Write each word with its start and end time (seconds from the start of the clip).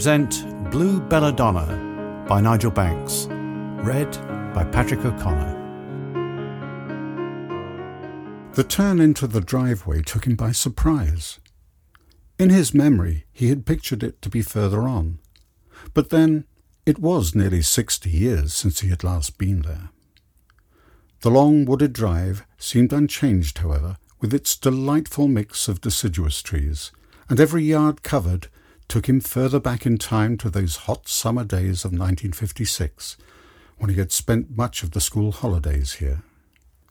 present 0.00 0.70
Blue 0.70 0.98
Belladonna 0.98 2.24
by 2.26 2.40
Nigel 2.40 2.70
Banks, 2.70 3.26
read 3.84 4.10
by 4.54 4.64
Patrick 4.64 5.04
O'Connor. 5.04 5.52
The 8.54 8.64
turn 8.64 8.98
into 8.98 9.26
the 9.26 9.42
driveway 9.42 10.00
took 10.00 10.26
him 10.26 10.36
by 10.36 10.52
surprise. 10.52 11.38
In 12.38 12.48
his 12.48 12.72
memory, 12.72 13.26
he 13.30 13.50
had 13.50 13.66
pictured 13.66 14.02
it 14.02 14.22
to 14.22 14.30
be 14.30 14.40
further 14.40 14.88
on, 14.88 15.18
but 15.92 16.08
then 16.08 16.46
it 16.86 16.98
was 16.98 17.34
nearly 17.34 17.60
sixty 17.60 18.08
years 18.08 18.54
since 18.54 18.80
he 18.80 18.88
had 18.88 19.04
last 19.04 19.36
been 19.36 19.60
there. 19.60 19.90
The 21.20 21.30
long 21.30 21.66
wooded 21.66 21.92
drive 21.92 22.46
seemed 22.56 22.94
unchanged, 22.94 23.58
however, 23.58 23.98
with 24.18 24.32
its 24.32 24.56
delightful 24.56 25.28
mix 25.28 25.68
of 25.68 25.82
deciduous 25.82 26.40
trees, 26.40 26.90
and 27.28 27.38
every 27.38 27.64
yard 27.64 28.02
covered 28.02 28.48
took 28.90 29.08
him 29.08 29.20
further 29.20 29.60
back 29.60 29.86
in 29.86 29.96
time 29.96 30.36
to 30.36 30.50
those 30.50 30.84
hot 30.88 31.08
summer 31.08 31.44
days 31.44 31.84
of 31.84 31.92
1956, 31.92 33.16
when 33.78 33.88
he 33.88 33.96
had 33.96 34.10
spent 34.10 34.56
much 34.56 34.82
of 34.82 34.90
the 34.90 35.00
school 35.00 35.30
holidays 35.30 35.94
here. 35.94 36.22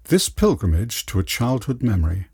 This 0.06 0.30
pilgrimage 0.30 1.06
to 1.08 1.20
a 1.20 1.24
childhood 1.24 1.84
memory 1.84 2.28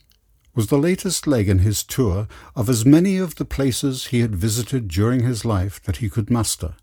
was 0.54 0.68
the 0.68 0.78
latest 0.78 1.26
leg 1.26 1.50
in 1.50 1.60
his 1.60 1.84
tour 1.84 2.28
of 2.56 2.70
as 2.70 2.86
many 2.86 3.18
of 3.18 3.36
the 3.36 3.44
places 3.44 4.08
he 4.08 4.20
had 4.20 4.36
visited 4.36 4.88
during 4.88 5.24
his 5.24 5.44
life 5.44 5.82
that 5.84 5.98
he 5.98 6.10
could 6.12 6.30
muster, 6.30 6.76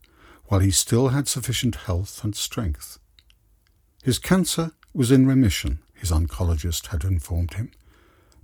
while 0.46 0.60
he 0.60 0.73
still 0.73 1.09
had 1.09 1.28
sufficient 1.28 1.76
health 1.87 2.24
and 2.24 2.35
strength. 2.35 2.98
His 4.02 4.18
cancer 4.18 4.73
was 4.92 5.12
in 5.12 5.24
remission, 5.24 5.79
his 5.95 6.10
oncologist 6.10 6.88
had 6.88 7.04
informed 7.04 7.54
him, 7.54 7.70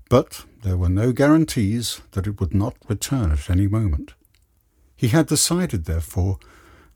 but 0.09 0.45
there 0.63 0.77
were 0.77 0.89
no 0.89 1.11
guarantees 1.11 2.03
that 2.13 2.29
it 2.29 2.41
would 2.41 2.55
not 2.55 2.77
return 2.89 3.33
at 3.33 3.51
any 3.51 3.67
moment. 3.67 4.15
He 4.99 5.09
had 5.09 5.29
decided, 5.29 5.85
therefore, 5.85 6.41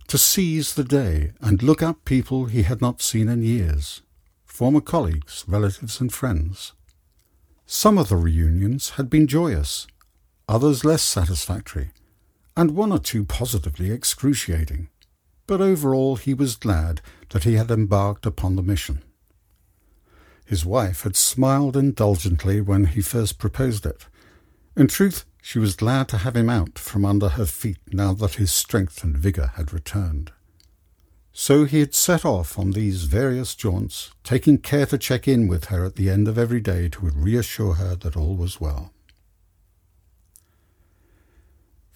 to 0.08 0.18
seize 0.18 0.74
the 0.74 0.82
day 0.82 1.34
and 1.40 1.62
look 1.62 1.84
up 1.84 2.04
people 2.04 2.46
he 2.46 2.64
had 2.64 2.80
not 2.80 3.00
seen 3.00 3.28
in 3.28 3.42
years, 3.42 4.02
former 4.44 4.80
colleagues, 4.80 5.44
relatives, 5.46 6.00
and 6.00 6.12
friends. 6.12 6.72
Some 7.64 7.98
of 7.98 8.08
the 8.08 8.16
reunions 8.16 8.90
had 8.90 9.08
been 9.08 9.28
joyous, 9.28 9.86
others 10.48 10.84
less 10.84 11.02
satisfactory, 11.02 11.92
and 12.56 12.72
one 12.72 12.90
or 12.90 12.98
two 12.98 13.24
positively 13.24 13.92
excruciating. 13.92 14.88
But 15.46 15.60
overall 15.60 16.16
he 16.16 16.34
was 16.34 16.56
glad 16.56 17.02
that 17.30 17.44
he 17.44 17.54
had 17.54 17.70
embarked 17.70 18.26
upon 18.26 18.56
the 18.56 18.64
mission. 18.64 19.04
His 20.44 20.66
wife 20.66 21.02
had 21.04 21.14
smiled 21.14 21.76
indulgently 21.76 22.60
when 22.60 22.86
he 22.86 23.00
first 23.00 23.38
proposed 23.38 23.86
it. 23.86 24.06
In 24.76 24.88
truth, 24.88 25.24
she 25.44 25.58
was 25.58 25.74
glad 25.74 26.06
to 26.08 26.18
have 26.18 26.36
him 26.36 26.48
out 26.48 26.78
from 26.78 27.04
under 27.04 27.30
her 27.30 27.44
feet 27.44 27.80
now 27.92 28.12
that 28.14 28.36
his 28.36 28.52
strength 28.52 29.02
and 29.02 29.18
vigour 29.18 29.48
had 29.56 29.72
returned. 29.72 30.30
So 31.32 31.64
he 31.64 31.80
had 31.80 31.94
set 31.94 32.24
off 32.24 32.56
on 32.58 32.70
these 32.70 33.04
various 33.04 33.56
jaunts, 33.56 34.12
taking 34.22 34.58
care 34.58 34.86
to 34.86 34.96
check 34.96 35.26
in 35.26 35.48
with 35.48 35.64
her 35.64 35.84
at 35.84 35.96
the 35.96 36.08
end 36.08 36.28
of 36.28 36.38
every 36.38 36.60
day 36.60 36.88
to 36.90 37.10
reassure 37.12 37.74
her 37.74 37.96
that 37.96 38.16
all 38.16 38.36
was 38.36 38.60
well. 38.60 38.92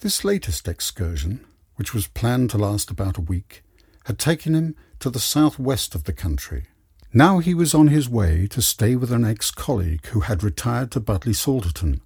This 0.01 0.25
latest 0.25 0.67
excursion, 0.67 1.45
which 1.77 1.95
was 1.95 2.09
planned 2.09 2.51
to 2.51 2.59
last 2.59 2.91
about 2.91 3.17
a 3.17 3.23
week, 3.23 3.63
had 4.07 4.19
taken 4.19 4.55
him 4.55 4.75
to 4.99 5.09
the 5.09 5.21
southwest 5.21 5.95
of 5.95 6.05
the 6.05 6.13
country. 6.13 6.67
Now 7.13 7.39
he 7.39 7.55
was 7.55 7.75
on 7.75 7.89
his 7.89 8.09
way 8.09 8.49
to 8.49 8.61
stay 8.61 8.97
with 8.97 9.13
an 9.13 9.25
ex-colleague 9.25 10.07
who 10.07 10.21
had 10.21 10.43
retired 10.43 10.91
to 10.93 11.01
Budleigh 11.01 11.35
Salterton 11.35 12.01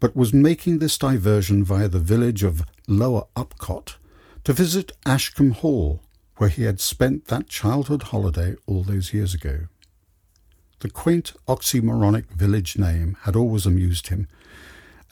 but 0.00 0.16
was 0.16 0.32
making 0.32 0.78
this 0.78 0.98
diversion 0.98 1.62
via 1.62 1.88
the 1.88 1.98
village 1.98 2.42
of 2.42 2.64
Lower 2.88 3.26
Upcott 3.36 3.96
to 4.44 4.52
visit 4.52 4.92
Ashcombe 5.06 5.52
Hall, 5.52 6.02
where 6.38 6.48
he 6.48 6.64
had 6.64 6.80
spent 6.80 7.26
that 7.26 7.48
childhood 7.48 8.04
holiday 8.04 8.56
all 8.66 8.82
those 8.82 9.12
years 9.12 9.34
ago. 9.34 9.68
The 10.80 10.90
quaint 10.90 11.34
oxymoronic 11.46 12.30
village 12.30 12.78
name 12.78 13.18
had 13.22 13.36
always 13.36 13.66
amused 13.66 14.06
him, 14.06 14.26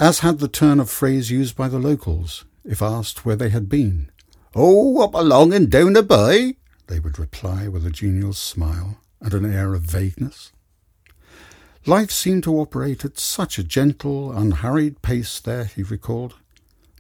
as 0.01 0.21
had 0.21 0.39
the 0.39 0.49
turn 0.49 0.81
of 0.81 0.89
phrase 0.89 1.31
used 1.31 1.55
by 1.55 1.69
the 1.69 1.79
locals 1.79 2.47
if 2.65 2.81
asked 2.81 3.27
where 3.27 3.37
they 3.37 3.51
had 3.51 3.69
been. 3.69 4.11
Oh, 4.55 5.03
up 5.03 5.15
along 5.15 5.53
and 5.53 5.71
down 5.71 5.97
a 5.97 6.03
bay, 6.03 6.57
they 6.87 6.99
would 6.99 7.19
reply 7.19 7.69
with 7.69 7.87
a 7.87 7.91
genial 7.91 8.33
smile 8.33 8.99
and 9.21 9.35
an 9.35 9.53
air 9.53 9.75
of 9.75 9.83
vagueness. 9.83 10.53
Life 11.87 12.11
seemed 12.11 12.45
to 12.45 12.59
operate 12.59 13.05
at 13.05 13.19
such 13.19 13.59
a 13.59 13.65
gentle, 13.65 14.33
unhurried 14.33 15.01
pace 15.03 15.41
there, 15.41 15.65
he 15.65 15.83
recalled. 15.83 16.35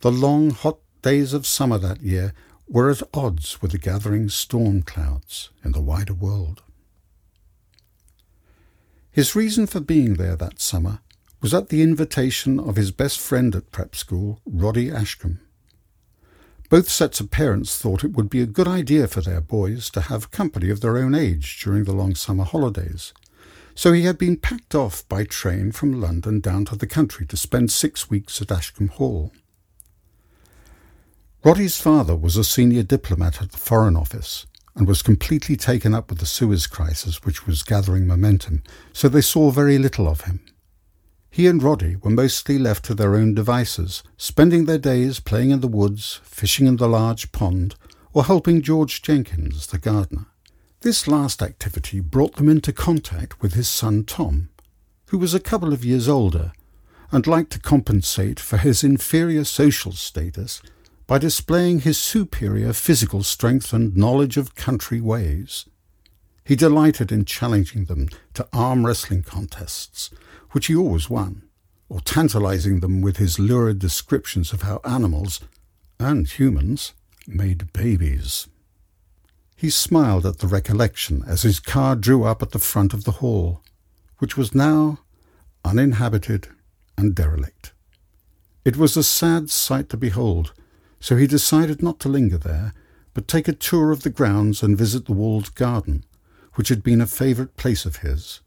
The 0.00 0.12
long, 0.12 0.50
hot 0.50 0.78
days 1.02 1.32
of 1.32 1.46
summer 1.46 1.78
that 1.78 2.02
year 2.02 2.32
were 2.68 2.90
at 2.90 3.02
odds 3.12 3.60
with 3.60 3.72
the 3.72 3.78
gathering 3.78 4.28
storm 4.28 4.82
clouds 4.82 5.50
in 5.64 5.72
the 5.72 5.80
wider 5.80 6.14
world. 6.14 6.62
His 9.10 9.34
reason 9.34 9.66
for 9.66 9.80
being 9.80 10.14
there 10.14 10.36
that 10.36 10.60
summer 10.60 11.00
was 11.40 11.54
at 11.54 11.68
the 11.68 11.82
invitation 11.82 12.58
of 12.60 12.76
his 12.76 12.90
best 12.90 13.18
friend 13.18 13.54
at 13.54 13.72
prep 13.72 13.96
school, 13.96 14.40
Roddy 14.46 14.90
Ashcombe. 14.90 15.40
Both 16.68 16.88
sets 16.90 17.18
of 17.18 17.30
parents 17.30 17.78
thought 17.78 18.04
it 18.04 18.12
would 18.12 18.28
be 18.28 18.42
a 18.42 18.46
good 18.46 18.68
idea 18.68 19.08
for 19.08 19.22
their 19.22 19.40
boys 19.40 19.88
to 19.90 20.02
have 20.02 20.30
company 20.30 20.68
of 20.68 20.80
their 20.80 20.98
own 20.98 21.14
age 21.14 21.62
during 21.62 21.84
the 21.84 21.94
long 21.94 22.14
summer 22.14 22.44
holidays, 22.44 23.14
so 23.78 23.92
he 23.92 24.02
had 24.02 24.18
been 24.18 24.36
packed 24.36 24.74
off 24.74 25.08
by 25.08 25.22
train 25.22 25.70
from 25.70 26.00
London 26.00 26.40
down 26.40 26.64
to 26.64 26.74
the 26.74 26.84
country 26.84 27.24
to 27.24 27.36
spend 27.36 27.70
six 27.70 28.10
weeks 28.10 28.42
at 28.42 28.50
Ashcombe 28.50 28.88
Hall. 28.88 29.30
Roddy's 31.44 31.80
father 31.80 32.16
was 32.16 32.36
a 32.36 32.42
senior 32.42 32.82
diplomat 32.82 33.40
at 33.40 33.52
the 33.52 33.56
Foreign 33.56 33.94
Office 33.94 34.46
and 34.74 34.88
was 34.88 35.00
completely 35.00 35.54
taken 35.54 35.94
up 35.94 36.10
with 36.10 36.18
the 36.18 36.26
Suez 36.26 36.66
crisis 36.66 37.24
which 37.24 37.46
was 37.46 37.62
gathering 37.62 38.04
momentum, 38.04 38.64
so 38.92 39.08
they 39.08 39.20
saw 39.20 39.52
very 39.52 39.78
little 39.78 40.08
of 40.08 40.22
him. 40.22 40.40
He 41.30 41.46
and 41.46 41.62
Roddy 41.62 41.94
were 41.94 42.10
mostly 42.10 42.58
left 42.58 42.84
to 42.86 42.94
their 42.94 43.14
own 43.14 43.32
devices, 43.32 44.02
spending 44.16 44.64
their 44.64 44.78
days 44.78 45.20
playing 45.20 45.50
in 45.50 45.60
the 45.60 45.68
woods, 45.68 46.18
fishing 46.24 46.66
in 46.66 46.78
the 46.78 46.88
large 46.88 47.30
pond, 47.30 47.76
or 48.12 48.24
helping 48.24 48.60
George 48.60 49.02
Jenkins, 49.02 49.68
the 49.68 49.78
gardener. 49.78 50.26
This 50.80 51.08
last 51.08 51.42
activity 51.42 51.98
brought 51.98 52.36
them 52.36 52.48
into 52.48 52.72
contact 52.72 53.42
with 53.42 53.54
his 53.54 53.68
son 53.68 54.04
Tom, 54.04 54.48
who 55.08 55.18
was 55.18 55.34
a 55.34 55.40
couple 55.40 55.72
of 55.72 55.84
years 55.84 56.08
older 56.08 56.52
and 57.10 57.26
liked 57.26 57.50
to 57.52 57.58
compensate 57.58 58.38
for 58.38 58.58
his 58.58 58.84
inferior 58.84 59.42
social 59.42 59.90
status 59.90 60.62
by 61.08 61.18
displaying 61.18 61.80
his 61.80 61.98
superior 61.98 62.72
physical 62.72 63.24
strength 63.24 63.72
and 63.72 63.96
knowledge 63.96 64.36
of 64.36 64.54
country 64.54 65.00
ways. 65.00 65.64
He 66.44 66.54
delighted 66.54 67.10
in 67.10 67.24
challenging 67.24 67.86
them 67.86 68.08
to 68.34 68.46
arm 68.52 68.86
wrestling 68.86 69.24
contests, 69.24 70.10
which 70.52 70.66
he 70.66 70.76
always 70.76 71.10
won, 71.10 71.42
or 71.88 72.00
tantalizing 72.00 72.78
them 72.78 73.00
with 73.00 73.16
his 73.16 73.40
lurid 73.40 73.80
descriptions 73.80 74.52
of 74.52 74.62
how 74.62 74.80
animals, 74.84 75.40
and 75.98 76.28
humans, 76.28 76.92
made 77.26 77.72
babies. 77.72 78.46
He 79.58 79.70
smiled 79.70 80.24
at 80.24 80.38
the 80.38 80.46
recollection 80.46 81.24
as 81.26 81.42
his 81.42 81.58
car 81.58 81.96
drew 81.96 82.22
up 82.22 82.42
at 82.42 82.52
the 82.52 82.60
front 82.60 82.94
of 82.94 83.02
the 83.02 83.18
hall, 83.18 83.60
which 84.18 84.36
was 84.36 84.54
now 84.54 85.00
uninhabited 85.64 86.46
and 86.96 87.12
derelict. 87.12 87.72
It 88.64 88.76
was 88.76 88.96
a 88.96 89.02
sad 89.02 89.50
sight 89.50 89.88
to 89.88 89.96
behold, 89.96 90.52
so 91.00 91.16
he 91.16 91.26
decided 91.26 91.82
not 91.82 91.98
to 92.00 92.08
linger 92.08 92.38
there, 92.38 92.72
but 93.14 93.26
take 93.26 93.48
a 93.48 93.52
tour 93.52 93.90
of 93.90 94.04
the 94.04 94.10
grounds 94.10 94.62
and 94.62 94.78
visit 94.78 95.06
the 95.06 95.12
walled 95.12 95.52
garden, 95.56 96.04
which 96.54 96.68
had 96.68 96.84
been 96.84 97.00
a 97.00 97.06
favourite 97.08 97.56
place 97.56 97.84
of 97.84 97.96
his. 97.96 98.40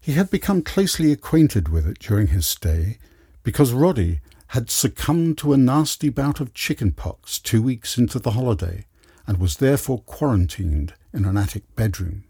He 0.00 0.12
had 0.12 0.30
become 0.30 0.62
closely 0.62 1.12
acquainted 1.12 1.68
with 1.68 1.86
it 1.86 1.98
during 1.98 2.28
his 2.28 2.46
stay, 2.46 2.96
because 3.42 3.74
Roddy 3.74 4.22
had 4.46 4.70
succumbed 4.70 5.36
to 5.38 5.52
a 5.52 5.58
nasty 5.58 6.08
bout 6.08 6.40
of 6.40 6.54
chicken 6.54 6.92
pox 6.92 7.38
two 7.38 7.60
weeks 7.60 7.98
into 7.98 8.18
the 8.18 8.30
holiday, 8.30 8.86
and 9.26 9.38
was 9.38 9.56
therefore 9.56 10.02
quarantined 10.02 10.94
in 11.12 11.24
an 11.24 11.36
attic 11.36 11.74
bedroom. 11.76 12.24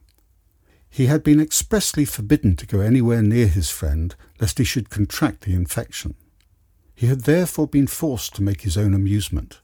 He 0.91 1.07
had 1.07 1.23
been 1.23 1.41
expressly 1.41 2.05
forbidden 2.05 2.55
to 2.57 2.67
go 2.67 2.81
anywhere 2.81 3.23
near 3.23 3.47
his 3.47 3.71
friend 3.71 4.15
lest 4.41 4.59
he 4.59 4.65
should 4.65 4.91
contract 4.91 5.43
the 5.43 5.55
infection. 5.55 6.15
He 6.95 7.07
had 7.07 7.23
therefore 7.23 7.67
been 7.67 7.87
forced 7.87 8.35
to 8.35 8.43
make 8.43 8.61
his 8.61 8.77
own 8.77 8.93
amusement. 8.93 9.61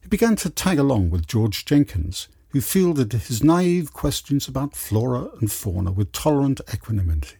He 0.00 0.08
began 0.08 0.34
to 0.36 0.50
tag 0.50 0.78
along 0.78 1.10
with 1.10 1.28
George 1.28 1.64
Jenkins, 1.64 2.28
who 2.48 2.60
fielded 2.60 3.12
his 3.12 3.44
naive 3.44 3.92
questions 3.92 4.48
about 4.48 4.74
flora 4.74 5.28
and 5.40 5.50
fauna 5.50 5.92
with 5.92 6.12
tolerant 6.12 6.60
equanimity. 6.74 7.36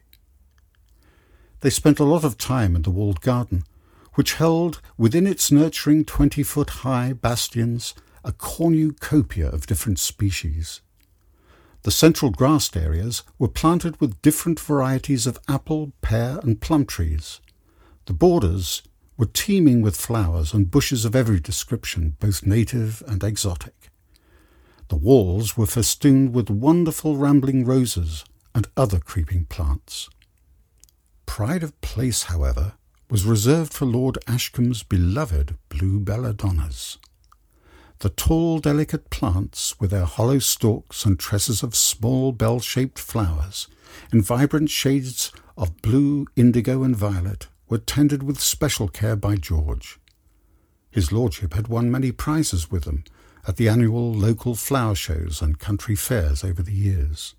They 1.60 1.70
spent 1.70 1.98
a 1.98 2.04
lot 2.04 2.24
of 2.24 2.38
time 2.38 2.76
in 2.76 2.82
the 2.82 2.90
walled 2.90 3.20
garden, 3.20 3.64
which 4.14 4.34
held 4.34 4.80
within 4.96 5.26
its 5.26 5.50
nurturing 5.50 6.04
twenty 6.04 6.42
foot 6.42 6.70
high 6.70 7.12
bastions 7.12 7.94
a 8.24 8.32
cornucopia 8.32 9.48
of 9.48 9.66
different 9.66 9.98
species. 9.98 10.80
The 11.82 11.90
central 11.90 12.30
grassed 12.30 12.76
areas 12.76 13.24
were 13.38 13.48
planted 13.48 14.00
with 14.00 14.22
different 14.22 14.60
varieties 14.60 15.26
of 15.26 15.40
apple, 15.48 15.92
pear, 16.00 16.38
and 16.42 16.60
plum 16.60 16.86
trees. 16.86 17.40
The 18.06 18.12
borders 18.12 18.82
were 19.16 19.26
teeming 19.26 19.82
with 19.82 19.96
flowers 19.96 20.54
and 20.54 20.70
bushes 20.70 21.04
of 21.04 21.16
every 21.16 21.40
description, 21.40 22.16
both 22.20 22.46
native 22.46 23.02
and 23.06 23.22
exotic. 23.24 23.90
The 24.88 24.96
walls 24.96 25.56
were 25.56 25.66
festooned 25.66 26.34
with 26.34 26.50
wonderful 26.50 27.16
rambling 27.16 27.64
roses 27.64 28.24
and 28.54 28.68
other 28.76 28.98
creeping 29.00 29.46
plants. 29.46 30.08
Pride 31.26 31.62
of 31.62 31.80
place, 31.80 32.24
however, 32.24 32.74
was 33.10 33.24
reserved 33.24 33.72
for 33.72 33.86
Lord 33.86 34.18
Ashcombe's 34.26 34.82
beloved 34.82 35.56
blue 35.68 35.98
belladonnas. 35.98 36.98
The 38.02 38.08
tall, 38.08 38.58
delicate 38.58 39.10
plants, 39.10 39.78
with 39.78 39.92
their 39.92 40.06
hollow 40.06 40.40
stalks 40.40 41.06
and 41.06 41.16
tresses 41.16 41.62
of 41.62 41.76
small 41.76 42.32
bell 42.32 42.58
shaped 42.58 42.98
flowers, 42.98 43.68
in 44.12 44.22
vibrant 44.22 44.70
shades 44.70 45.30
of 45.56 45.80
blue, 45.82 46.26
indigo, 46.34 46.82
and 46.82 46.96
violet, 46.96 47.46
were 47.68 47.78
tended 47.78 48.24
with 48.24 48.40
special 48.40 48.88
care 48.88 49.14
by 49.14 49.36
George. 49.36 50.00
His 50.90 51.12
lordship 51.12 51.54
had 51.54 51.68
won 51.68 51.92
many 51.92 52.10
prizes 52.10 52.72
with 52.72 52.82
them 52.82 53.04
at 53.46 53.54
the 53.54 53.68
annual 53.68 54.12
local 54.12 54.56
flower 54.56 54.96
shows 54.96 55.40
and 55.40 55.60
country 55.60 55.94
fairs 55.94 56.42
over 56.42 56.60
the 56.60 56.74
years. 56.74 57.36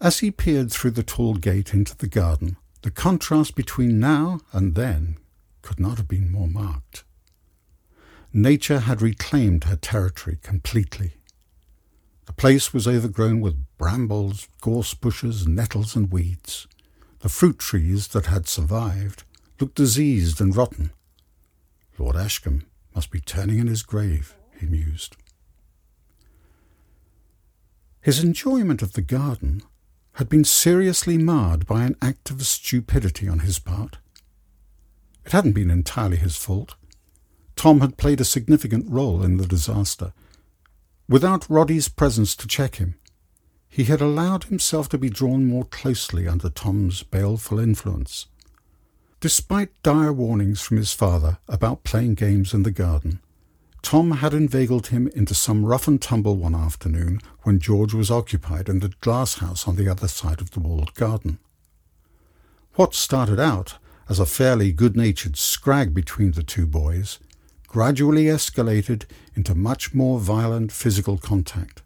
As 0.00 0.20
he 0.20 0.30
peered 0.30 0.70
through 0.70 0.92
the 0.92 1.02
tall 1.02 1.34
gate 1.34 1.74
into 1.74 1.96
the 1.96 2.06
garden, 2.06 2.58
the 2.82 2.92
contrast 2.92 3.56
between 3.56 3.98
now 3.98 4.38
and 4.52 4.76
then 4.76 5.18
could 5.62 5.80
not 5.80 5.96
have 5.96 6.06
been 6.06 6.30
more 6.30 6.46
marked. 6.46 7.02
Nature 8.32 8.80
had 8.80 9.02
reclaimed 9.02 9.64
her 9.64 9.76
territory 9.76 10.38
completely. 10.42 11.14
The 12.26 12.32
place 12.32 12.72
was 12.72 12.86
overgrown 12.86 13.40
with 13.40 13.64
brambles, 13.76 14.48
gorse 14.60 14.94
bushes, 14.94 15.48
nettles, 15.48 15.96
and 15.96 16.12
weeds. 16.12 16.68
The 17.20 17.28
fruit 17.28 17.58
trees 17.58 18.08
that 18.08 18.26
had 18.26 18.46
survived 18.46 19.24
looked 19.58 19.74
diseased 19.74 20.40
and 20.40 20.54
rotten. 20.54 20.92
Lord 21.98 22.16
Ashcombe 22.16 22.64
must 22.94 23.10
be 23.10 23.20
turning 23.20 23.58
in 23.58 23.66
his 23.66 23.82
grave, 23.82 24.36
he 24.58 24.66
mused. 24.66 25.16
His 28.00 28.22
enjoyment 28.22 28.80
of 28.80 28.92
the 28.92 29.02
garden 29.02 29.62
had 30.14 30.28
been 30.28 30.44
seriously 30.44 31.18
marred 31.18 31.66
by 31.66 31.84
an 31.84 31.96
act 32.00 32.30
of 32.30 32.46
stupidity 32.46 33.28
on 33.28 33.40
his 33.40 33.58
part. 33.58 33.98
It 35.26 35.32
hadn't 35.32 35.52
been 35.52 35.70
entirely 35.70 36.16
his 36.16 36.36
fault. 36.36 36.76
Tom 37.60 37.82
had 37.82 37.98
played 37.98 38.22
a 38.22 38.24
significant 38.24 38.90
role 38.90 39.22
in 39.22 39.36
the 39.36 39.46
disaster. 39.46 40.14
Without 41.10 41.44
Roddy's 41.50 41.90
presence 41.90 42.34
to 42.36 42.46
check 42.46 42.76
him, 42.76 42.94
he 43.68 43.84
had 43.84 44.00
allowed 44.00 44.44
himself 44.44 44.88
to 44.88 44.96
be 44.96 45.10
drawn 45.10 45.44
more 45.44 45.66
closely 45.66 46.26
under 46.26 46.48
Tom's 46.48 47.02
baleful 47.02 47.58
influence. 47.58 48.28
Despite 49.20 49.82
dire 49.82 50.10
warnings 50.10 50.62
from 50.62 50.78
his 50.78 50.94
father 50.94 51.36
about 51.48 51.84
playing 51.84 52.14
games 52.14 52.54
in 52.54 52.62
the 52.62 52.70
garden, 52.70 53.20
Tom 53.82 54.12
had 54.12 54.32
inveigled 54.32 54.86
him 54.86 55.08
into 55.08 55.34
some 55.34 55.66
rough 55.66 55.86
and 55.86 56.00
tumble 56.00 56.38
one 56.38 56.54
afternoon 56.54 57.20
when 57.42 57.58
George 57.58 57.92
was 57.92 58.10
occupied 58.10 58.70
in 58.70 58.78
the 58.78 58.94
glass 59.02 59.34
house 59.34 59.68
on 59.68 59.76
the 59.76 59.86
other 59.86 60.08
side 60.08 60.40
of 60.40 60.52
the 60.52 60.60
walled 60.60 60.94
garden. 60.94 61.38
What 62.76 62.94
started 62.94 63.38
out 63.38 63.76
as 64.08 64.18
a 64.18 64.24
fairly 64.24 64.72
good-natured 64.72 65.36
scrag 65.36 65.92
between 65.92 66.30
the 66.30 66.42
two 66.42 66.66
boys 66.66 67.18
gradually 67.70 68.24
escalated 68.24 69.04
into 69.36 69.54
much 69.54 69.94
more 69.94 70.18
violent 70.18 70.72
physical 70.72 71.16
contact. 71.16 71.82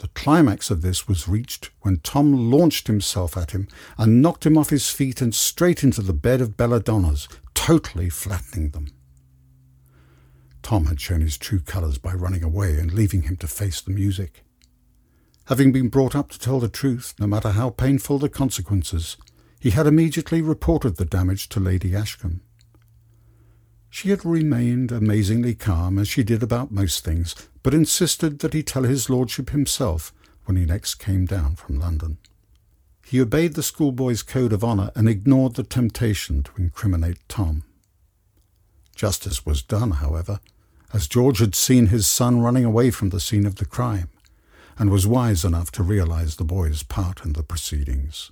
The 0.00 0.08
climax 0.08 0.70
of 0.70 0.82
this 0.82 1.08
was 1.08 1.26
reached 1.26 1.70
when 1.80 2.00
Tom 2.00 2.50
launched 2.50 2.86
himself 2.86 3.34
at 3.34 3.52
him 3.52 3.66
and 3.96 4.20
knocked 4.20 4.44
him 4.44 4.58
off 4.58 4.68
his 4.68 4.90
feet 4.90 5.22
and 5.22 5.34
straight 5.34 5.82
into 5.82 6.02
the 6.02 6.12
bed 6.12 6.42
of 6.42 6.58
belladonnas, 6.58 7.28
totally 7.54 8.10
flattening 8.10 8.72
them. 8.72 8.88
Tom 10.62 10.84
had 10.84 11.00
shown 11.00 11.22
his 11.22 11.38
true 11.38 11.60
colours 11.60 11.96
by 11.96 12.12
running 12.12 12.44
away 12.44 12.78
and 12.78 12.92
leaving 12.92 13.22
him 13.22 13.36
to 13.38 13.48
face 13.48 13.80
the 13.80 13.92
music. 13.92 14.44
Having 15.46 15.72
been 15.72 15.88
brought 15.88 16.14
up 16.14 16.28
to 16.32 16.38
tell 16.38 16.60
the 16.60 16.68
truth, 16.68 17.14
no 17.18 17.26
matter 17.26 17.52
how 17.52 17.70
painful 17.70 18.18
the 18.18 18.28
consequences, 18.28 19.16
he 19.60 19.70
had 19.70 19.86
immediately 19.86 20.42
reported 20.42 20.96
the 20.96 21.06
damage 21.06 21.48
to 21.48 21.58
Lady 21.58 21.96
Ashcombe. 21.96 22.42
She 23.96 24.10
had 24.10 24.26
remained 24.26 24.92
amazingly 24.92 25.54
calm, 25.54 25.98
as 25.98 26.06
she 26.06 26.22
did 26.22 26.42
about 26.42 26.70
most 26.70 27.02
things, 27.02 27.34
but 27.62 27.72
insisted 27.72 28.40
that 28.40 28.52
he 28.52 28.62
tell 28.62 28.82
his 28.82 29.08
lordship 29.08 29.48
himself 29.48 30.12
when 30.44 30.58
he 30.58 30.66
next 30.66 30.96
came 30.96 31.24
down 31.24 31.56
from 31.56 31.80
London. 31.80 32.18
He 33.06 33.22
obeyed 33.22 33.54
the 33.54 33.62
schoolboy's 33.62 34.22
code 34.22 34.52
of 34.52 34.62
honour 34.62 34.90
and 34.94 35.08
ignored 35.08 35.54
the 35.54 35.62
temptation 35.62 36.42
to 36.42 36.50
incriminate 36.58 37.26
Tom. 37.26 37.62
Justice 38.94 39.46
was 39.46 39.62
done, 39.62 39.92
however, 39.92 40.40
as 40.92 41.08
George 41.08 41.38
had 41.38 41.54
seen 41.54 41.86
his 41.86 42.06
son 42.06 42.40
running 42.40 42.66
away 42.66 42.90
from 42.90 43.08
the 43.08 43.18
scene 43.18 43.46
of 43.46 43.54
the 43.54 43.64
crime, 43.64 44.10
and 44.78 44.90
was 44.90 45.06
wise 45.06 45.42
enough 45.42 45.72
to 45.72 45.82
realize 45.82 46.36
the 46.36 46.44
boy's 46.44 46.82
part 46.82 47.24
in 47.24 47.32
the 47.32 47.42
proceedings. 47.42 48.30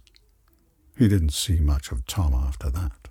He 0.98 1.08
didn't 1.08 1.32
see 1.32 1.58
much 1.58 1.90
of 1.90 2.04
Tom 2.04 2.34
after 2.34 2.68
that. 2.68 3.08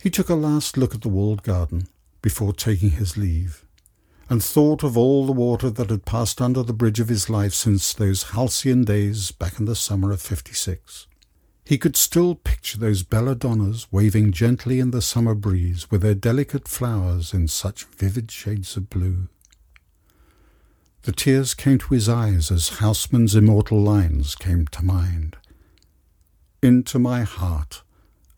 He 0.00 0.10
took 0.10 0.28
a 0.28 0.34
last 0.34 0.76
look 0.76 0.94
at 0.94 1.02
the 1.02 1.08
walled 1.08 1.42
garden 1.42 1.88
before 2.22 2.52
taking 2.52 2.90
his 2.90 3.16
leave, 3.16 3.64
and 4.28 4.42
thought 4.42 4.82
of 4.82 4.96
all 4.96 5.26
the 5.26 5.32
water 5.32 5.70
that 5.70 5.90
had 5.90 6.04
passed 6.04 6.40
under 6.40 6.62
the 6.62 6.72
bridge 6.72 7.00
of 7.00 7.08
his 7.08 7.28
life 7.28 7.52
since 7.52 7.92
those 7.92 8.30
halcyon 8.30 8.84
days 8.84 9.32
back 9.32 9.58
in 9.58 9.64
the 9.64 9.74
summer 9.74 10.12
of 10.12 10.20
fifty 10.20 10.52
six. 10.52 11.06
He 11.64 11.78
could 11.78 11.96
still 11.96 12.34
picture 12.34 12.78
those 12.78 13.02
belladonnas 13.02 13.88
waving 13.90 14.32
gently 14.32 14.80
in 14.80 14.90
the 14.90 15.02
summer 15.02 15.34
breeze 15.34 15.90
with 15.90 16.00
their 16.00 16.14
delicate 16.14 16.66
flowers 16.66 17.34
in 17.34 17.48
such 17.48 17.84
vivid 17.84 18.30
shades 18.30 18.76
of 18.76 18.88
blue. 18.88 19.28
The 21.02 21.12
tears 21.12 21.54
came 21.54 21.78
to 21.78 21.94
his 21.94 22.08
eyes 22.08 22.50
as 22.50 22.78
Housman's 22.78 23.34
immortal 23.34 23.82
lines 23.82 24.34
came 24.34 24.66
to 24.68 24.84
mind. 24.84 25.36
Into 26.62 26.98
my 26.98 27.22
heart 27.22 27.82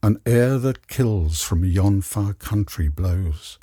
an 0.03 0.21
air 0.25 0.59
that 0.59 0.89
kills 0.89 1.43
from 1.43 1.65
yon 1.65 2.01
far 2.01 2.33
country 2.33 2.89
blows. 2.89 3.59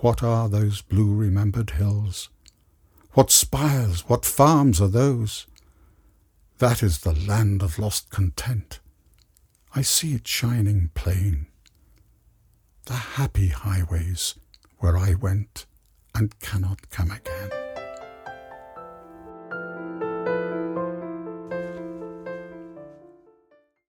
What 0.00 0.22
are 0.22 0.48
those 0.48 0.82
blue 0.82 1.14
remembered 1.14 1.70
hills? 1.70 2.28
What 3.12 3.30
spires, 3.30 4.08
what 4.08 4.24
farms 4.24 4.80
are 4.80 4.88
those? 4.88 5.46
That 6.58 6.82
is 6.82 6.98
the 6.98 7.14
land 7.14 7.62
of 7.62 7.78
lost 7.78 8.10
content. 8.10 8.80
I 9.74 9.82
see 9.82 10.14
it 10.14 10.26
shining 10.26 10.90
plain. 10.94 11.46
The 12.86 12.94
happy 12.94 13.48
highways 13.48 14.34
where 14.78 14.96
I 14.96 15.14
went 15.14 15.66
and 16.14 16.38
cannot 16.40 16.90
come 16.90 17.12
again. 17.12 17.61